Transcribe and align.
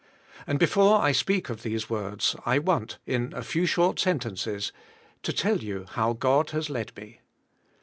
And 0.47 0.57
be 0.57 0.65
fore 0.65 0.99
I 0.99 1.11
speak 1.11 1.49
of 1.51 1.61
these 1.61 1.87
words 1.87 2.35
I 2.43 2.57
want, 2.57 2.97
in 3.05 3.31
a 3.35 3.43
few 3.43 3.67
short 3.67 3.99
sentences, 3.99 4.71
to 5.21 5.31
tell 5.31 5.57
you 5.59 5.85
how 5.89 6.13
God 6.13 6.49
has 6.49 6.71
led 6.71 6.97
me. 6.97 7.21